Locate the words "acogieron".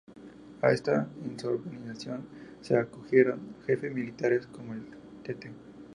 2.75-3.53